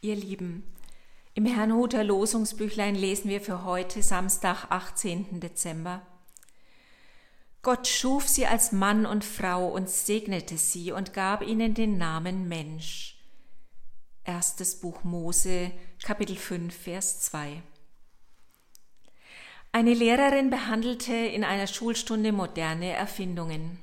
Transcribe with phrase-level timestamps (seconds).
[0.00, 0.62] Ihr Lieben,
[1.34, 5.40] im Herrnhuter Losungsbüchlein lesen wir für heute Samstag, 18.
[5.40, 6.06] Dezember.
[7.62, 12.46] Gott schuf sie als Mann und Frau und segnete sie und gab ihnen den Namen
[12.46, 13.18] Mensch.
[14.22, 15.72] Erstes Buch Mose,
[16.04, 17.60] Kapitel 5, Vers 2.
[19.72, 23.80] Eine Lehrerin behandelte in einer Schulstunde moderne Erfindungen.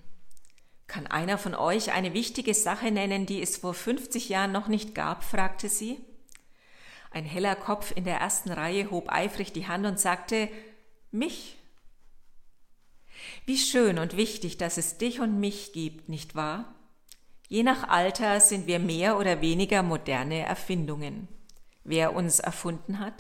[0.96, 4.96] Kann einer von euch eine wichtige Sache nennen, die es vor 50 Jahren noch nicht
[4.96, 5.26] gab?
[5.26, 6.00] fragte sie.
[7.12, 10.48] Ein heller Kopf in der ersten Reihe hob eifrig die Hand und sagte,
[11.12, 11.58] mich.
[13.46, 16.74] Wie schön und wichtig, dass es dich und mich gibt, nicht wahr?
[17.50, 21.28] Je nach Alter sind wir mehr oder weniger moderne Erfindungen.
[21.84, 23.16] Wer uns erfunden hat?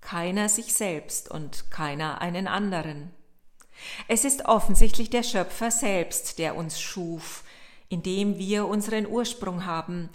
[0.00, 3.12] Keiner sich selbst und keiner einen anderen.
[4.08, 7.44] Es ist offensichtlich der Schöpfer selbst, der uns schuf,
[7.88, 10.08] indem wir unseren Ursprung haben,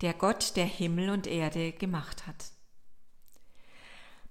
[0.00, 2.52] der Gott der Himmel und Erde gemacht hat.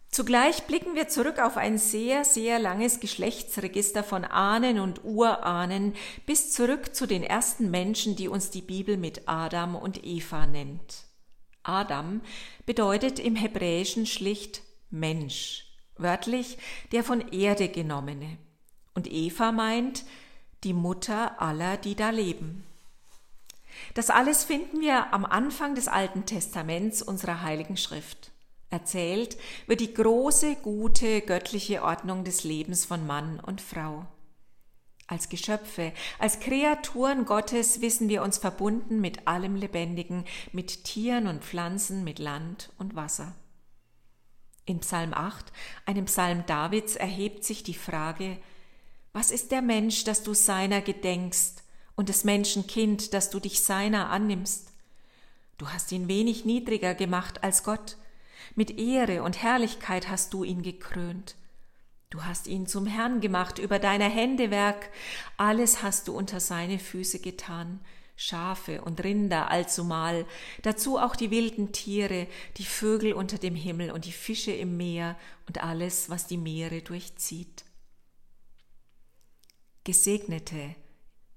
[0.09, 5.93] Zugleich blicken wir zurück auf ein sehr, sehr langes Geschlechtsregister von Ahnen und Urahnen
[6.25, 11.03] bis zurück zu den ersten Menschen, die uns die Bibel mit Adam und Eva nennt.
[11.61, 12.21] Adam
[12.65, 15.65] bedeutet im Hebräischen schlicht Mensch,
[15.97, 16.57] wörtlich
[16.93, 18.37] der von Erde genommene.
[18.97, 20.05] Und Eva meint
[20.63, 22.63] die Mutter aller, die da leben.
[23.93, 28.31] Das alles finden wir am Anfang des Alten Testaments unserer Heiligen Schrift.
[28.71, 29.37] Erzählt
[29.67, 34.07] wird die große, gute, göttliche Ordnung des Lebens von Mann und Frau.
[35.05, 41.43] Als Geschöpfe, als Kreaturen Gottes wissen wir uns verbunden mit allem Lebendigen, mit Tieren und
[41.43, 43.35] Pflanzen, mit Land und Wasser.
[44.65, 45.53] In Psalm 8,
[45.85, 48.37] einem Psalm Davids, erhebt sich die Frage,
[49.13, 51.63] was ist der Mensch, dass du seiner gedenkst,
[51.95, 54.71] und des Menschen Kind, dass du dich seiner annimmst?
[55.57, 57.97] Du hast ihn wenig niedriger gemacht als Gott,
[58.55, 61.35] mit Ehre und Herrlichkeit hast du ihn gekrönt.
[62.09, 64.89] Du hast ihn zum Herrn gemacht über deiner Hände Werk,
[65.35, 67.81] alles hast du unter seine Füße getan,
[68.15, 70.25] Schafe und Rinder allzumal,
[70.61, 75.17] dazu auch die wilden Tiere, die Vögel unter dem Himmel und die Fische im Meer
[75.47, 77.63] und alles, was die Meere durchzieht.
[79.87, 80.75] Gesegnete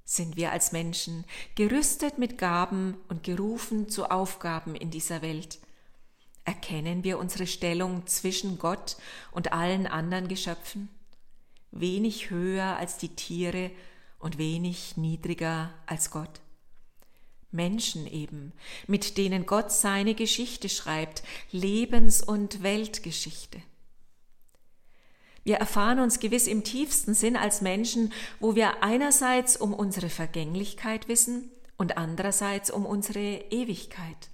[0.02, 1.24] sind wir als Menschen,
[1.54, 5.60] gerüstet mit Gaben und gerufen zu Aufgaben in dieser Welt.
[6.44, 8.96] Erkennen wir unsere Stellung zwischen Gott
[9.30, 10.88] und allen anderen Geschöpfen?
[11.70, 13.70] Wenig höher als die Tiere
[14.18, 16.40] und wenig niedriger als Gott.
[17.52, 18.52] Menschen eben,
[18.88, 21.22] mit denen Gott seine Geschichte schreibt,
[21.52, 23.62] Lebens- und Weltgeschichte.
[25.44, 31.08] Wir erfahren uns gewiss im tiefsten Sinn als Menschen, wo wir einerseits um unsere Vergänglichkeit
[31.08, 34.28] wissen und andererseits um unsere Ewigkeit.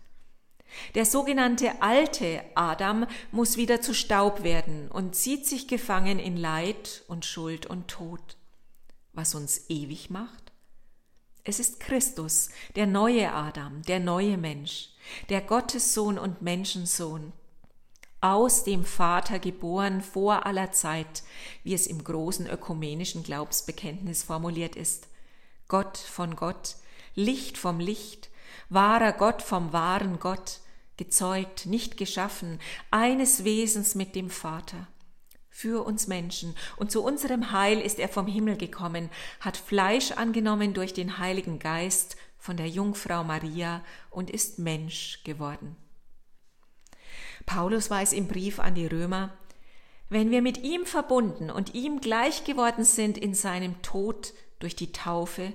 [0.95, 7.05] Der sogenannte alte Adam muss wieder zu Staub werden und zieht sich gefangen in Leid
[7.09, 8.37] und Schuld und Tod.
[9.13, 10.53] Was uns ewig macht?
[11.45, 14.91] Es ist Christus, der neue Adam, der neue Mensch,
[15.29, 17.33] der Gottessohn und Menschensohn,
[18.21, 21.23] aus dem Vater geboren vor aller Zeit,
[21.63, 25.09] wie es im großen ökumenischen Glaubensbekenntnis formuliert ist.
[25.69, 26.77] Gott von Gott,
[27.15, 28.31] Licht vom Licht,
[28.69, 30.61] wahrer Gott vom wahren Gott,
[30.97, 32.61] gezeugt, nicht geschaffen,
[32.91, 34.89] eines Wesens mit dem Vater.
[35.51, 39.11] Für uns Menschen und zu unserem Heil ist er vom Himmel gekommen,
[39.41, 45.77] hat Fleisch angenommen durch den Heiligen Geist von der Jungfrau Maria und ist Mensch geworden.
[47.47, 49.33] Paulus weiß im Brief an die Römer,
[50.09, 54.93] wenn wir mit ihm verbunden und ihm gleich geworden sind in seinem Tod durch die
[54.93, 55.53] Taufe,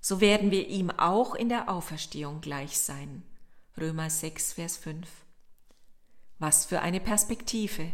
[0.00, 3.22] so werden wir ihm auch in der Auferstehung gleich sein.
[3.78, 5.08] Römer 6, Vers 5.
[6.38, 7.90] Was für eine Perspektive.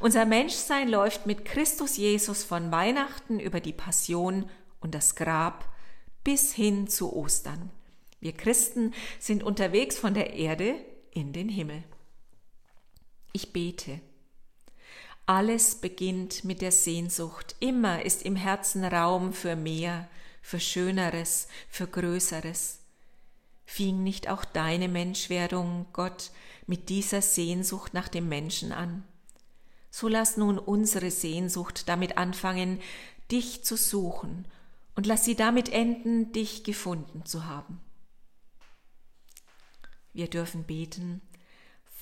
[0.00, 4.50] Unser Menschsein läuft mit Christus Jesus von Weihnachten über die Passion
[4.80, 5.64] und das Grab
[6.24, 7.70] bis hin zu Ostern.
[8.18, 10.74] Wir Christen sind unterwegs von der Erde
[11.12, 11.84] in den Himmel.
[13.36, 14.00] Ich bete.
[15.26, 17.56] Alles beginnt mit der Sehnsucht.
[17.58, 20.08] Immer ist im Herzen Raum für mehr,
[20.40, 22.78] für Schöneres, für Größeres.
[23.66, 26.30] Fing nicht auch deine Menschwerdung, Gott,
[26.68, 29.02] mit dieser Sehnsucht nach dem Menschen an?
[29.90, 32.80] So lass nun unsere Sehnsucht damit anfangen,
[33.32, 34.46] dich zu suchen,
[34.94, 37.80] und lass sie damit enden, dich gefunden zu haben.
[40.12, 41.20] Wir dürfen beten,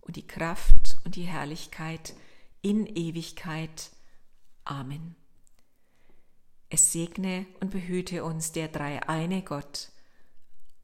[0.00, 2.14] und die Kraft und die Herrlichkeit
[2.62, 3.90] in Ewigkeit.
[4.64, 5.16] Amen.
[6.68, 9.90] Es segne und behüte uns der dreieine Gott.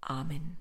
[0.01, 0.57] Amen.